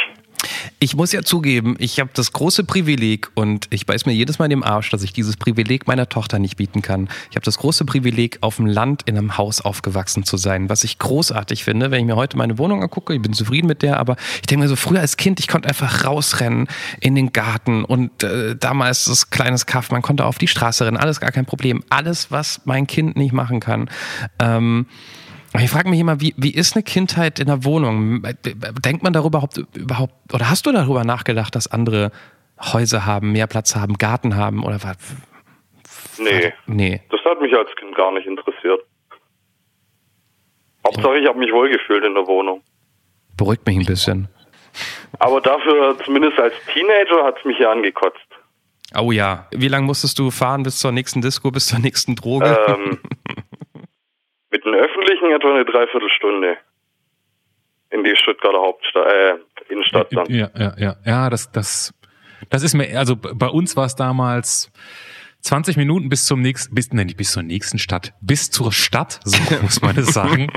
[0.80, 4.46] Ich muss ja zugeben, ich habe das große Privileg und ich beiß mir jedes Mal
[4.46, 7.10] in den Arsch, dass ich dieses Privileg meiner Tochter nicht bieten kann.
[7.30, 10.84] Ich habe das große Privileg, auf dem Land in einem Haus aufgewachsen zu sein, was
[10.84, 11.92] ich großartig finde.
[11.92, 14.64] Wenn ich mir heute meine Wohnung angucke, ich bin zufrieden mit der, aber ich denke
[14.64, 16.68] mir so, früher als Kind, ich konnte einfach rausrennen
[17.00, 20.98] in den Garten und äh, damals das kleines Kaff, man konnte auf die Straße rennen,
[20.98, 21.84] alles gar kein Problem.
[21.90, 23.90] Alles, was mein Kind nicht machen kann.
[24.40, 24.88] Ähm,
[25.60, 28.24] ich frage mich immer, wie, wie ist eine Kindheit in der Wohnung?
[28.84, 32.12] Denkt man darüber überhaupt, überhaupt, oder hast du darüber nachgedacht, dass andere
[32.60, 34.98] Häuser haben, mehr Platz haben, Garten haben oder was?
[36.18, 36.54] Nee.
[36.66, 37.02] Nee.
[37.10, 38.82] Das hat mich als Kind gar nicht interessiert.
[40.86, 42.62] Hauptsache, ich habe mich wohlgefühlt in der Wohnung.
[43.38, 44.30] Beruhigt mich ein bisschen.
[45.20, 48.20] Aber dafür, zumindest als Teenager, hat es mich ja angekotzt.
[48.98, 49.48] Oh ja.
[49.52, 52.58] Wie lange musstest du fahren bis zur nächsten Disco, bis zur nächsten Droge?
[52.68, 53.00] Ähm,
[55.16, 56.58] Öffentlichen etwa eine Dreiviertelstunde.
[57.92, 60.26] In die Stuttgarter Hauptstadt, äh, Innenstadt dann.
[60.28, 60.96] Ja, ja, ja.
[61.06, 61.94] Ja, das, das,
[62.50, 64.72] das ist mir, also bei uns war es damals
[65.42, 69.20] 20 Minuten bis zum nächsten, bis, nein, nicht bis zur nächsten Stadt, bis zur Stadt,
[69.24, 70.52] so muss man es sagen.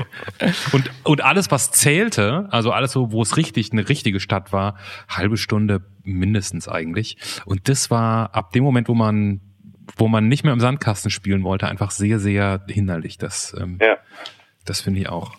[0.73, 4.77] Und, und alles, was zählte, also alles, wo, wo es richtig, eine richtige Stadt war,
[5.07, 7.17] halbe Stunde mindestens eigentlich.
[7.45, 9.41] Und das war ab dem Moment, wo man
[9.97, 13.17] wo man nicht mehr im Sandkasten spielen wollte, einfach sehr, sehr hinderlich.
[13.17, 13.97] Das, ähm, ja.
[14.69, 15.31] Das finde ich auch.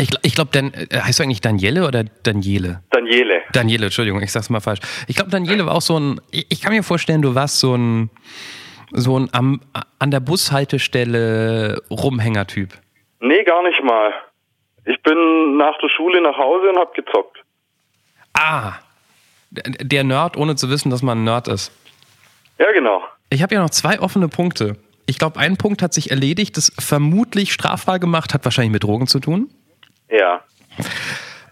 [0.00, 2.82] Ich, ich glaube, dann äh, heißt du eigentlich Daniele oder Daniele?
[2.90, 3.42] Daniele.
[3.52, 3.86] Daniele.
[3.86, 4.80] Entschuldigung, ich sag's mal falsch.
[5.06, 7.74] Ich glaube, Daniele war auch so ein, ich ich kann mir vorstellen, du warst so
[7.74, 8.10] ein,
[8.92, 9.60] so ein am,
[9.98, 12.72] an der Bushaltestelle Rumhängertyp.
[13.20, 14.12] Nee, gar nicht mal.
[14.84, 17.38] Ich bin nach der Schule nach Hause und hab gezockt.
[18.34, 18.74] Ah,
[19.50, 21.72] der Nerd, ohne zu wissen, dass man ein Nerd ist.
[22.58, 23.02] Ja, genau.
[23.30, 24.76] Ich habe ja noch zwei offene Punkte.
[25.06, 29.06] Ich glaube, ein Punkt hat sich erledigt, das vermutlich strafbar gemacht, hat wahrscheinlich mit Drogen
[29.06, 29.48] zu tun.
[30.10, 30.40] Ja.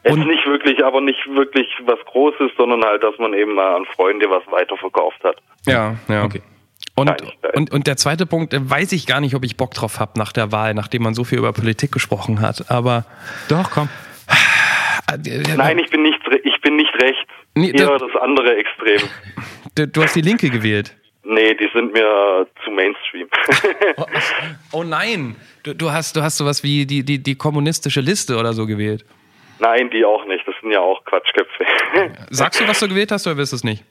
[0.05, 3.77] Jetzt Und- nicht wirklich, aber nicht wirklich was Großes, sondern halt, dass man eben mal
[3.77, 5.37] an Freunde was weiterverkauft hat.
[5.67, 6.25] Ja, ja.
[6.25, 6.43] Okay.
[6.97, 7.11] Und,
[7.55, 10.13] und, und der zweite Punkt, äh, weiß ich gar nicht, ob ich Bock drauf habe
[10.19, 12.71] nach der Wahl, nachdem man so viel über Politik gesprochen hat.
[12.71, 13.05] Aber
[13.49, 13.89] Doch, komm.
[15.13, 17.31] äh, Nein, ich bin nicht, ich bin nicht rechts.
[17.55, 19.09] Nee, Eher das- das andere Extrem.
[19.75, 20.95] du, du hast die Linke gewählt.
[21.25, 23.29] Nee, die sind mir zu Mainstream.
[24.73, 28.53] Oh nein, du, du hast du hast sowas wie die, die, die kommunistische Liste oder
[28.53, 29.05] so gewählt.
[29.61, 30.47] Nein, die auch nicht.
[30.47, 31.65] Das sind ja auch Quatschköpfe.
[32.31, 33.85] Sagst du, was du gewählt hast oder wirst du es nicht?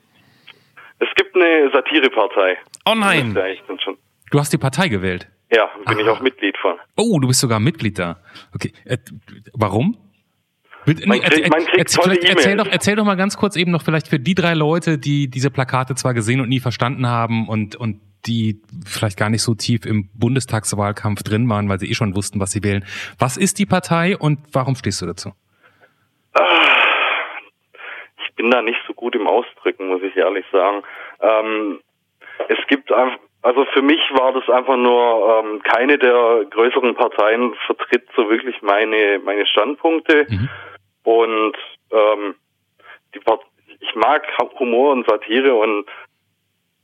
[0.99, 2.57] Es gibt eine Satirepartei.
[2.85, 3.33] Oh nein.
[3.35, 3.97] Ja, ich bin schon.
[4.29, 5.27] Du hast die Partei gewählt.
[5.55, 6.75] Ja, bin ich auch Mitglied von.
[6.97, 8.17] Oh, du bist sogar Mitglied da.
[8.53, 8.73] Okay.
[8.85, 8.97] Äh,
[9.53, 9.97] warum?
[10.85, 12.57] Man kriegt- erzähl- man kriegt erzähl- erzähl E-Mails.
[12.57, 15.49] doch, erzähl doch mal ganz kurz eben noch vielleicht für die drei Leute, die diese
[15.51, 19.85] Plakate zwar gesehen und nie verstanden haben und, und die vielleicht gar nicht so tief
[19.85, 22.85] im Bundestagswahlkampf drin waren, weil sie eh schon wussten, was sie wählen.
[23.19, 25.33] Was ist die Partei und warum stehst du dazu?
[28.25, 30.81] Ich bin da nicht so gut im Ausdrücken, muss ich ehrlich sagen.
[31.21, 31.79] Ähm,
[32.49, 37.53] es gibt einfach, also für mich war das einfach nur, ähm, keine der größeren Parteien
[37.65, 40.25] vertritt so wirklich meine, meine Standpunkte.
[41.03, 41.55] Und
[41.91, 42.35] ähm,
[43.13, 43.41] die Part
[43.79, 44.25] ich mag
[44.59, 45.85] Humor und Satire und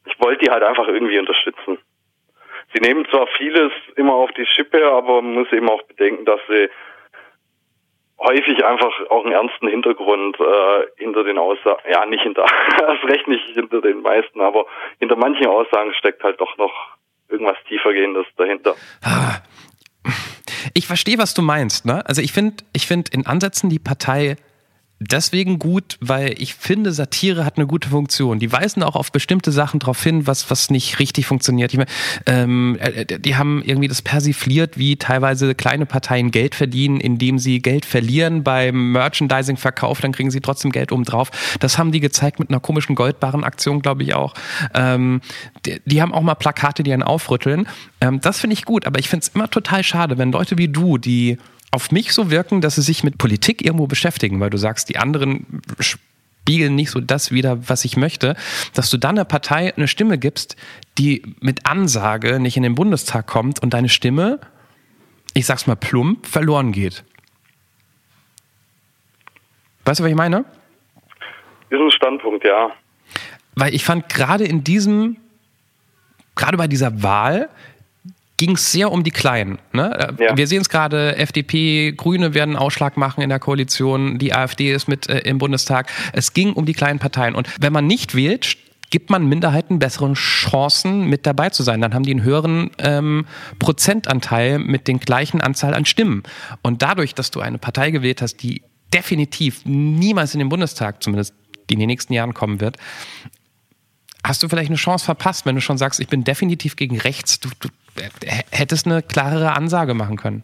[0.06, 1.78] ich wollte die halt einfach irgendwie unterstützen.
[2.74, 6.40] Sie nehmen zwar vieles immer auf die Schippe, aber man muss eben auch bedenken, dass
[6.48, 6.70] sie
[8.20, 12.46] häufig einfach auch einen ernsten Hintergrund äh, hinter den Aussagen, ja nicht hinter,
[12.82, 14.66] erst recht nicht hinter den meisten, aber
[15.00, 16.74] hinter manchen Aussagen steckt halt doch noch
[17.30, 18.76] irgendwas tiefergehendes dahinter.
[20.74, 21.86] Ich verstehe, was du meinst.
[21.86, 22.06] Ne?
[22.06, 24.38] Also ich finde, ich finde in Ansätzen die Partei
[25.00, 28.40] deswegen gut, weil ich finde, Satire hat eine gute Funktion.
[28.40, 31.72] Die weisen auch auf bestimmte Sachen drauf hin, was, was nicht richtig funktioniert.
[31.74, 31.90] Ich meine,
[32.26, 37.62] ähm, äh, die haben irgendwie das persifliert, wie teilweise kleine Parteien Geld verdienen, indem sie
[37.62, 41.32] Geld verlieren beim Merchandising-Verkauf, dann kriegen sie trotzdem Geld obendrauf.
[41.60, 44.34] Das haben die gezeigt mit einer komischen Goldbarren-Aktion, glaube ich auch.
[44.74, 45.22] Ähm,
[45.66, 47.68] die, die haben auch mal Plakate, die einen aufrütteln.
[48.02, 50.68] Ähm, das finde ich gut, aber ich finde es immer total schade, wenn Leute wie
[50.68, 51.38] du, die
[51.72, 54.98] auf mich so wirken, dass sie sich mit Politik irgendwo beschäftigen, weil du sagst, die
[54.98, 58.36] anderen spiegeln nicht so das wieder, was ich möchte,
[58.74, 60.56] dass du dann einer Partei eine Stimme gibst,
[60.98, 64.40] die mit Ansage nicht in den Bundestag kommt und deine Stimme,
[65.34, 67.04] ich sag's mal plump, verloren geht.
[69.86, 70.46] Weißt du, was ich meine?
[71.70, 72.72] Ist ein Standpunkt, ja.
[73.56, 75.18] Weil ich fand gerade in diesem,
[76.36, 77.50] gerade bei dieser Wahl,
[78.40, 79.60] ging es sehr um die Kleinen.
[79.74, 80.16] Ne?
[80.18, 80.38] Äh, Ja.
[80.38, 84.74] Wir sehen es gerade, FDP, Grüne werden einen Ausschlag machen in der Koalition, die AfD
[84.74, 85.92] ist mit äh, im Bundestag.
[86.14, 87.36] Es ging um die kleinen Parteien.
[87.36, 88.58] Und wenn man nicht wählt,
[88.90, 91.82] gibt man Minderheiten bessere Chancen, mit dabei zu sein.
[91.82, 93.26] Dann haben die einen höheren ähm,
[93.60, 96.24] Prozentanteil mit den gleichen Anzahl an Stimmen.
[96.64, 101.34] Und dadurch, dass du eine Partei gewählt hast, die definitiv niemals in den Bundestag, zumindest
[101.70, 102.78] die in den nächsten Jahren kommen wird,
[104.24, 107.40] hast du vielleicht eine Chance verpasst, wenn du schon sagst, ich bin definitiv gegen rechts.
[107.40, 107.70] Du, du
[108.52, 110.44] hättest eine klarere Ansage machen können.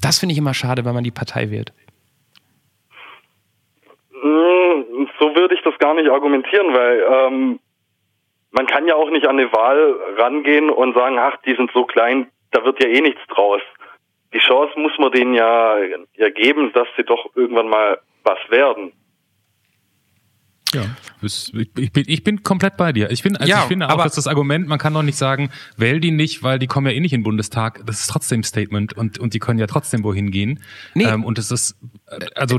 [0.00, 1.72] Das finde ich immer schade, wenn man die Partei wählt.
[4.12, 7.60] Mm, So würde ich das gar nicht argumentieren, weil ähm,
[8.50, 11.84] man kann ja auch nicht an eine Wahl rangehen und sagen, ach, die sind so
[11.84, 13.62] klein, da wird ja eh nichts draus.
[14.34, 15.76] Die Chance muss man denen ja,
[16.16, 18.92] ja geben, dass sie doch irgendwann mal was werden.
[20.74, 20.82] Ja.
[21.20, 23.10] Ich bin, ich bin komplett bei dir.
[23.10, 25.18] Ich, bin, also Ja, ich finde auch, aber- dass das Argument, man kann doch nicht
[25.18, 27.84] sagen, wähl die nicht, weil die kommen ja eh nicht in den Bundestag.
[27.86, 30.60] Das ist trotzdem ein Statement und, und die können ja trotzdem wohin gehen.
[30.94, 31.04] Nee.
[31.04, 31.76] Ähm, und es ist,
[32.10, 32.58] äh, also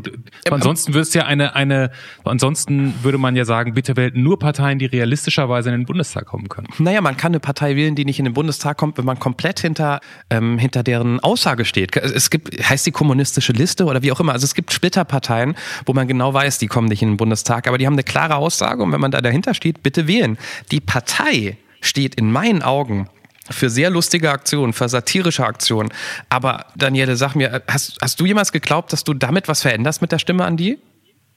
[0.49, 1.91] ansonsten würde es ja eine, eine,
[2.23, 6.49] ansonsten würde man ja sagen, bitte wählt nur Parteien, die realistischerweise in den Bundestag kommen
[6.49, 6.67] können.
[6.79, 9.59] Naja, man kann eine Partei wählen, die nicht in den Bundestag kommt, wenn man komplett
[9.59, 9.99] hinter,
[10.29, 11.95] ähm, hinter deren Aussage steht.
[11.97, 14.31] Es es gibt, heißt die kommunistische Liste oder wie auch immer.
[14.31, 17.77] Also es gibt Splitterparteien, wo man genau weiß, die kommen nicht in den Bundestag, aber
[17.77, 20.37] die haben eine klare Aussage und wenn man da dahinter steht, bitte wählen.
[20.71, 23.09] Die Partei steht in meinen Augen
[23.49, 25.93] für sehr lustige Aktionen, für satirische Aktionen.
[26.29, 30.11] Aber Daniele, sag mir, hast, hast du jemals geglaubt, dass du damit was veränderst mit
[30.11, 30.79] der Stimme an die?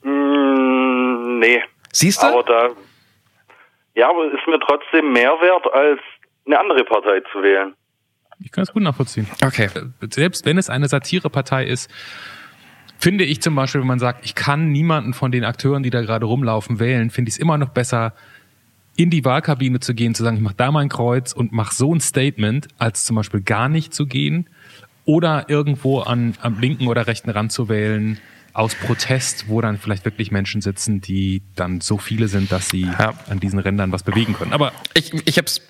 [0.02, 1.62] Mm, nee.
[1.92, 2.26] Siehst du?
[2.26, 2.68] Aber da,
[3.96, 6.00] ja, aber es ist mir trotzdem mehr wert, als
[6.46, 7.74] eine andere Partei zu wählen.
[8.38, 9.26] Ich kann es gut nachvollziehen.
[9.42, 9.70] Okay.
[10.10, 11.90] Selbst wenn es eine Satirepartei ist,
[12.98, 16.00] finde ich zum Beispiel, wenn man sagt, ich kann niemanden von den Akteuren, die da
[16.02, 18.14] gerade rumlaufen, wählen, finde ich es immer noch besser,
[18.96, 21.94] in die Wahlkabine zu gehen, zu sagen, ich mache da mein Kreuz und mache so
[21.94, 24.48] ein Statement, als zum Beispiel gar nicht zu gehen
[25.04, 28.18] oder irgendwo an, am linken oder rechten Rand zu wählen,
[28.54, 32.82] aus Protest, wo dann vielleicht wirklich Menschen sitzen, die dann so viele sind, dass sie
[32.98, 33.12] Ja.
[33.28, 34.54] an diesen Rändern was bewegen können.
[34.54, 35.60] Aber Ich, ich habe es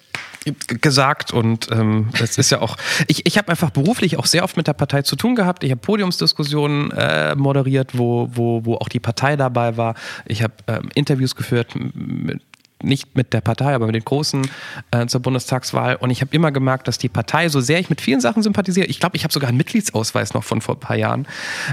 [0.67, 2.77] gesagt und ähm, es ist ja auch,
[3.09, 5.65] ich, ich habe einfach beruflich auch sehr oft mit der Partei zu tun gehabt.
[5.65, 9.95] Ich habe Podiumsdiskussionen äh, moderiert, wo, wo, wo auch die Partei dabei war.
[10.25, 12.43] Ich habe ähm, Interviews geführt, mit,
[12.83, 14.49] nicht mit der Partei, aber mit den Großen
[14.91, 15.97] äh, zur Bundestagswahl.
[15.97, 18.87] Und ich habe immer gemerkt, dass die Partei, so sehr ich mit vielen Sachen sympathisiere,
[18.87, 21.27] ich glaube, ich habe sogar einen Mitgliedsausweis noch von vor ein paar Jahren,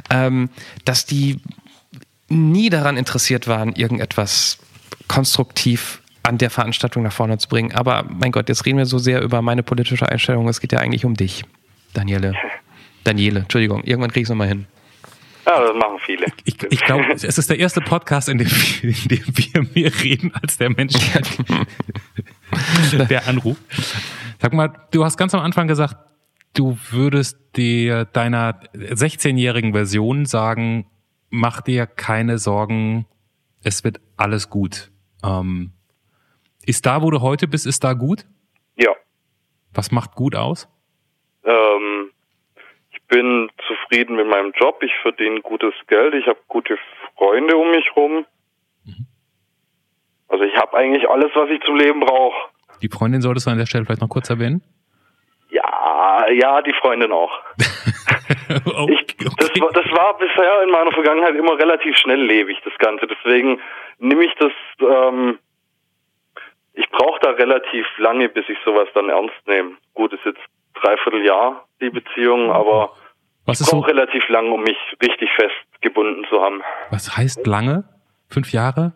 [0.10, 0.50] ähm,
[0.86, 1.40] dass die
[2.30, 4.58] nie daran interessiert waren, irgendetwas
[5.08, 7.74] konstruktiv an der Veranstaltung nach vorne zu bringen.
[7.74, 10.48] Aber mein Gott, jetzt reden wir so sehr über meine politische Einstellung.
[10.48, 11.44] Es geht ja eigentlich um dich,
[11.94, 12.34] Daniele.
[13.04, 14.66] Daniele, Entschuldigung, irgendwann krieg ich es nochmal hin.
[15.46, 16.28] Ja, das machen viele.
[16.46, 18.48] ich, ich glaube, es ist der erste Podcast, in dem,
[18.82, 20.94] in dem wir mehr reden als der Mensch.
[23.10, 23.58] der Anruf.
[24.42, 25.98] Sag mal, du hast ganz am Anfang gesagt,
[26.54, 30.86] du würdest dir deiner 16-jährigen Version sagen,
[31.30, 33.06] mach dir keine Sorgen,
[33.64, 34.92] es wird alles gut.
[35.24, 35.72] Ähm,
[36.66, 38.26] ist da, wo du heute bist, ist da gut?
[38.76, 38.92] Ja.
[39.74, 40.68] Was macht gut aus?
[41.46, 42.12] Ähm,
[42.92, 44.82] ich bin zufrieden mit meinem Job.
[44.84, 46.14] Ich verdiene gutes Geld.
[46.14, 46.78] Ich habe gute
[47.18, 48.26] Freunde um mich rum.
[50.28, 52.50] Also ich habe eigentlich alles, was ich zum Leben brauche.
[52.82, 54.64] Die Freundin solltest du an der Stelle vielleicht noch kurz erwähnen.
[55.50, 57.32] Ja, ja, die Freundin auch.
[58.66, 63.06] Oh, Ich, das, war, das war bisher in meiner Vergangenheit immer relativ schnelllebig, das Ganze.
[63.06, 63.60] Deswegen
[64.00, 65.38] nehme ich das, ähm,
[66.74, 69.78] ich brauche da relativ lange, bis ich sowas dann ernst nehme.
[69.94, 70.42] Gut, ist jetzt
[70.76, 72.96] dreiviertel Jahr die Beziehung, aber
[73.46, 76.62] was ich ist so, brauche relativ lang, um mich richtig festgebunden zu haben.
[76.90, 77.84] was heißt lange?
[78.30, 78.94] Fünf Jahre?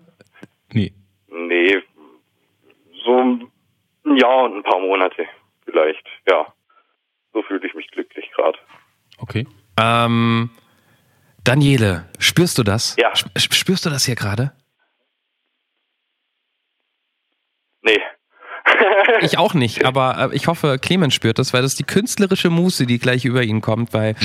[0.72, 0.94] Nee.
[1.30, 1.82] Nee,
[3.06, 3.52] so ein
[4.18, 5.26] Jahr und ein paar Monate
[5.66, 6.48] vielleicht, ja.
[7.34, 8.58] So fühle ich mich glücklich gerade.
[9.20, 9.46] Okay.
[9.80, 10.50] Ähm,
[11.44, 12.96] Daniele, spürst du das?
[12.98, 13.12] Ja.
[13.14, 14.54] Sp- Spürst du das hier gerade?
[17.82, 17.92] 你
[19.22, 22.50] Ich auch nicht, aber äh, ich hoffe, Clemens spürt das, weil das ist die künstlerische
[22.50, 24.16] Muße, die gleich über ihn kommt, weil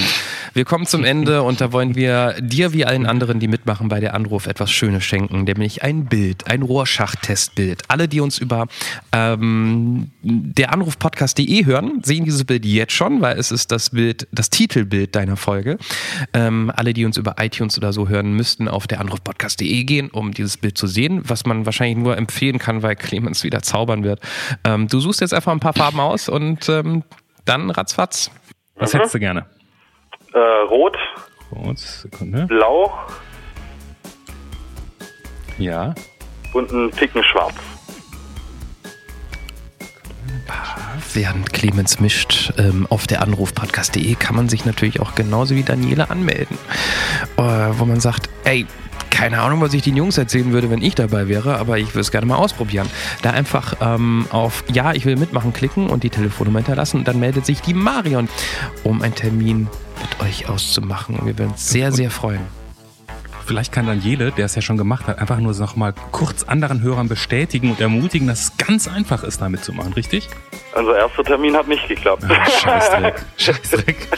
[0.55, 4.01] wir kommen zum Ende und da wollen wir dir wie allen anderen, die mitmachen bei
[4.01, 7.83] der Anruf, etwas Schönes schenken, nämlich ein Bild, ein Rohrschachtestbild.
[7.89, 8.67] Alle, die uns über
[9.13, 14.51] ähm, der Anrufpodcast.de hören, sehen dieses Bild jetzt schon, weil es ist das Bild, das
[14.51, 15.79] Titelbild deiner Folge.
[16.35, 20.33] Ähm, alle, die uns über iTunes oder so hören, müssten auf der Anrufpodcast.de gehen, um
[20.33, 24.21] dieses Bild zu sehen, was man wahrscheinlich nur empfehlen kann, weil Clemens wieder zaubern wird.
[24.65, 27.03] Ähm, du suchst jetzt einfach ein paar Farben aus und ähm,
[27.45, 28.31] dann ratzfatz.
[28.77, 29.47] Was hättest du gerne?
[30.35, 30.97] äh, rot,
[31.51, 32.47] Kurz, Sekunde.
[32.47, 32.93] blau
[35.59, 35.95] Ja.
[36.55, 37.55] und ein Ticken schwarz.
[41.15, 46.09] Während Clemens mischt ähm, auf der Anrufpodcast.de kann man sich natürlich auch genauso wie Daniele
[46.11, 46.57] anmelden,
[47.37, 48.67] äh, wo man sagt, ey,
[49.13, 52.01] keine Ahnung, was ich den Jungs erzählen würde, wenn ich dabei wäre, aber ich würde
[52.01, 52.89] es gerne mal ausprobieren.
[53.21, 57.21] Da einfach ähm, auf Ja, ich will mitmachen klicken und die Telefonnummer hinterlassen und dann
[57.21, 58.29] meldet sich die Marion,
[58.83, 59.69] um einen Termin
[60.01, 61.17] mit euch auszumachen.
[61.17, 62.41] Und wir würden uns sehr, sehr freuen.
[63.45, 66.81] Vielleicht kann Daniele, der es ja schon gemacht hat, einfach nur noch mal kurz anderen
[66.81, 70.29] Hörern bestätigen und ermutigen, dass es ganz einfach ist, damit zu machen, richtig?
[70.75, 72.25] Unser erster Termin hat nicht geklappt.
[72.63, 73.23] Scheißdreck.
[73.37, 74.09] Scheißdreck.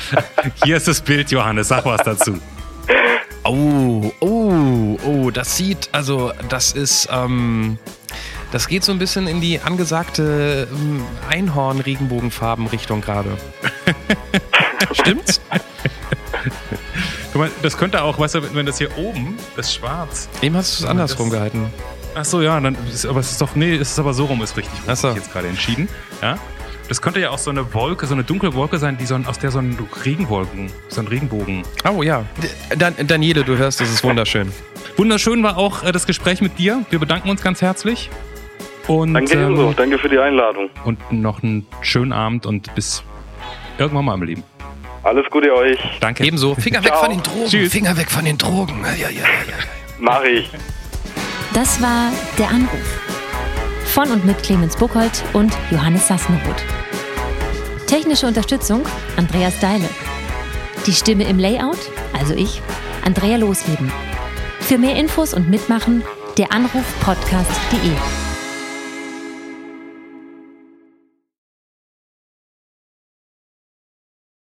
[0.64, 1.68] Hier ist das Bild, Johannes.
[1.68, 2.38] Sag was dazu.
[3.44, 7.78] Oh, oh, oh, das sieht, also das ist, ähm,
[8.52, 13.36] das geht so ein bisschen in die angesagte ähm, Einhorn-Regenbogenfarben-Richtung gerade.
[14.92, 15.42] Stimmt's?
[17.32, 20.28] Guck mal, das könnte auch, weißt du, wenn das hier oben, das Schwarz.
[20.40, 21.70] Eben hast du es andersrum gehalten.
[22.14, 24.40] Ach so, ja, dann ist, aber es ist doch, nee, es ist aber so rum,
[24.42, 24.78] ist richtig.
[24.86, 25.10] Ach so.
[25.10, 25.88] ich jetzt gerade entschieden.
[26.22, 26.38] Ja.
[26.88, 29.26] Das könnte ja auch so eine Wolke, so eine dunkle Wolke sein, die so ein,
[29.26, 31.62] aus der so ein Regenwolken, so ein Regenbogen.
[31.88, 32.24] Oh ja.
[32.76, 34.52] Dan Daniele, du hörst, das ist wunderschön.
[34.96, 36.84] Wunderschön war auch äh, das Gespräch mit dir.
[36.90, 38.10] Wir bedanken uns ganz herzlich.
[38.86, 39.72] Und, Danke ähm, ebenso.
[39.72, 40.68] Danke für die Einladung.
[40.84, 43.02] und noch einen schönen Abend und bis
[43.78, 44.44] irgendwann mal im Leben.
[45.04, 45.78] Alles Gute euch.
[46.00, 46.24] Danke.
[46.24, 46.54] Ebenso.
[46.54, 47.48] Finger weg von den Drogen.
[47.48, 47.72] Tschüss.
[47.72, 48.82] Finger weg von den Drogen.
[48.84, 49.54] Ja, ja, ja, ja.
[49.98, 50.50] Mach ich.
[51.54, 53.03] Das war Der Anruf.
[53.94, 56.64] Von und mit Clemens Buchholz und Johannes Sassenroth.
[57.86, 58.82] Technische Unterstützung
[59.16, 59.88] Andreas Deile.
[60.84, 61.78] Die Stimme im Layout,
[62.12, 62.60] also ich,
[63.04, 63.92] Andrea Losleben.
[64.58, 66.02] Für mehr Infos und Mitmachen
[66.36, 68.23] der Anruf podcast.de.